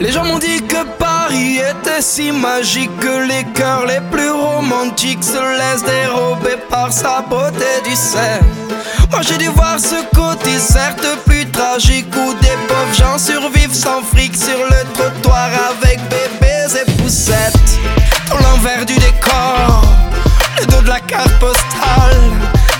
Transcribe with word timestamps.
Les 0.00 0.12
gens 0.12 0.24
m'ont 0.24 0.38
dit 0.38 0.62
que 0.62 0.82
Paris 0.98 1.58
était 1.58 2.00
si 2.00 2.32
magique 2.32 2.90
que 3.00 3.28
les 3.28 3.44
cœurs 3.52 3.84
les 3.84 4.00
plus 4.10 4.30
romantiques 4.30 5.22
se 5.22 5.36
laissent 5.58 5.84
dérober 5.84 6.56
par 6.70 6.90
sa 6.90 7.20
beauté 7.20 7.66
du 7.84 7.94
sel. 7.94 8.40
Moi 9.10 9.20
j'ai 9.20 9.36
dû 9.36 9.48
voir 9.48 9.78
ce 9.78 9.96
côté 10.16 10.58
certes 10.58 11.06
plus 11.26 11.44
tragique 11.50 12.08
où 12.16 12.32
des 12.40 12.56
pauvres 12.66 12.94
gens 12.94 13.18
survivent 13.18 13.74
sans 13.74 14.00
fric 14.00 14.34
sur 14.34 14.58
le 14.70 14.90
trottoir 14.94 15.50
avec 15.68 16.00
bébés 16.08 16.80
et 16.80 16.90
poussettes. 17.02 17.78
Dans 18.30 18.38
l'envers 18.38 18.86
du 18.86 18.94
décor, 18.94 19.82
le 20.58 20.64
dos 20.64 20.80
de 20.80 20.88
la 20.88 21.00
carte 21.00 21.38
postale. 21.38 22.16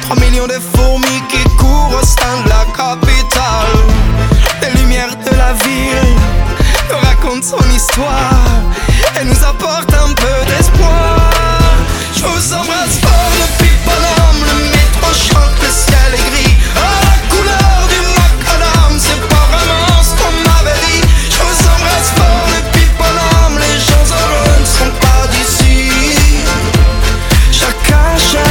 3 0.02 0.16
millions 0.16 0.46
de 0.46 0.58
fourmis 0.74 1.19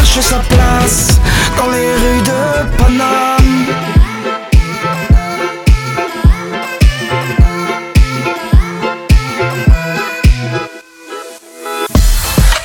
Chacun 0.09 0.21
cherche 0.21 0.25
sa 0.25 0.39
place 0.55 1.07
Dans 1.57 1.69
les 1.69 1.93
rues 1.93 2.21
de 2.21 2.77
Paname. 2.77 3.65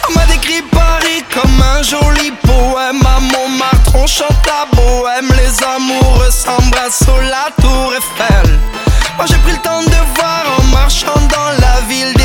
On 0.09 0.13
m'a 0.15 0.27
décrit 0.27 0.63
Paris 0.71 1.25
comme 1.33 1.63
un 1.63 1.83
joli 1.83 2.33
poème. 2.43 3.03
À 3.05 3.21
Montmartre 3.21 3.95
on 3.97 4.07
chante 4.07 4.31
la 4.47 4.67
bohème. 4.77 5.31
Les 5.37 5.63
amoureux 5.65 6.31
s'embrassent 6.31 7.05
sous 7.05 7.21
la 7.29 7.51
tour 7.61 7.93
Eiffel. 7.95 8.59
Moi 9.17 9.27
j'ai 9.29 9.39
pris 9.39 9.53
le 9.53 9.59
temps 9.59 9.83
de 9.83 10.17
voir 10.17 10.45
en 10.59 10.63
marchant 10.65 11.21
dans 11.31 11.51
la 11.61 11.81
ville 11.89 12.13
Des 12.15 12.24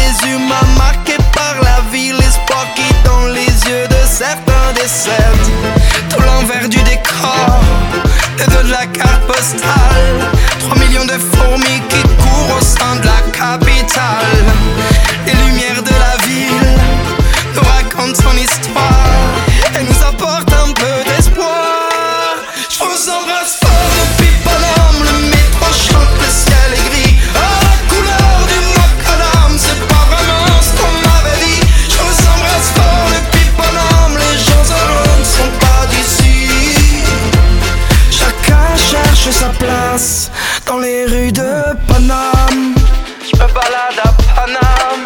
sa 39.32 39.50
place 39.50 40.32
dans 40.66 40.80
les 40.80 41.06
rues 41.06 41.32
de 41.32 41.76
Paname. 41.88 42.74
Je 43.22 43.36
me 43.36 43.48
balade 43.54 44.00
à 44.04 44.12
Paname. 44.36 45.04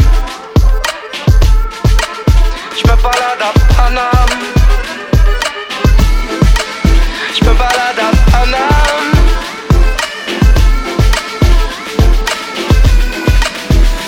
Je 2.75 2.84
me 2.89 2.95
balade 3.03 3.41
à 3.41 3.53
Paname. 3.75 4.39
Je 7.38 7.44
me 7.44 7.53
balade 7.53 8.00
à 8.00 8.31
Paname. 8.31 9.13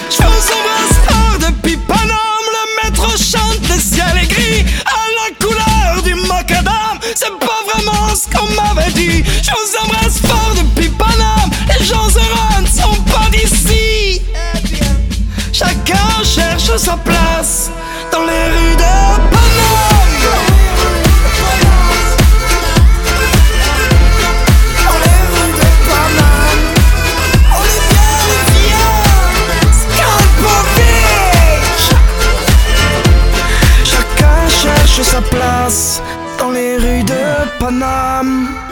Je 0.10 0.24
vous 0.24 0.46
embrasse 0.56 0.98
fort 1.08 1.38
depuis 1.40 1.78
Paname. 1.78 2.48
Le 2.56 2.90
métro 2.90 3.10
chante, 3.18 3.68
le 3.70 3.80
ciel 3.80 4.18
est 4.22 4.28
gris. 4.28 4.66
À 4.86 4.90
la 5.18 5.46
couleur 5.46 6.02
du 6.04 6.16
macadam. 6.28 7.00
C'est 7.16 7.38
pas 7.40 7.62
vraiment 7.68 8.16
ce 8.16 8.26
qu'on 8.34 8.48
m'avait 8.54 8.92
dit. 8.92 9.24
Je 9.44 9.65
dans 18.16 18.24
les 18.24 18.46
rues 18.56 18.78
de 18.78 18.94
Paname. 19.34 20.16
Dans 24.86 25.00
les 25.04 25.20
rues 25.34 25.56
de 25.60 25.68
Paname. 25.88 26.66
Olivier 27.60 28.14
Skalpovic. 29.80 30.98
Chacun 33.84 34.40
cherche 34.48 35.02
sa 35.02 35.22
place 35.22 36.02
dans 36.40 36.52
les 36.52 36.78
rues 36.78 37.04
de 37.04 37.24
Paname. 37.60 38.65